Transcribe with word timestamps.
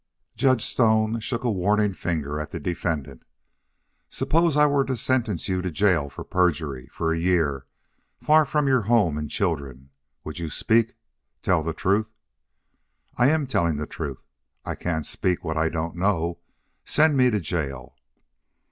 Judge 0.35 0.65
Stone 0.65 1.19
shook 1.19 1.43
a 1.43 1.51
warning 1.51 1.93
finger 1.93 2.39
at 2.39 2.49
the 2.49 2.59
defendant. 2.59 3.21
"Suppose 4.09 4.57
I 4.57 4.65
were 4.65 4.83
to 4.85 4.95
sentence 4.95 5.47
you 5.47 5.61
to 5.61 5.69
jail 5.69 6.09
for 6.09 6.23
perjury? 6.23 6.87
For 6.87 7.13
a 7.13 7.19
year? 7.19 7.67
Far 8.19 8.43
from 8.45 8.67
your 8.67 8.81
home 8.89 9.15
and 9.15 9.29
children! 9.29 9.91
Would 10.23 10.39
you 10.39 10.49
speak 10.49 10.95
tell 11.43 11.61
the 11.61 11.71
truth?" 11.73 12.09
"I 13.15 13.29
am 13.29 13.45
telling 13.45 13.77
the 13.77 13.85
truth. 13.85 14.25
I 14.65 14.73
can't 14.73 15.05
speak 15.05 15.43
what 15.43 15.55
I 15.55 15.69
don't 15.69 15.95
know.... 15.95 16.39
Send 16.83 17.15
me 17.15 17.29
to 17.29 17.39
jail." 17.39 17.95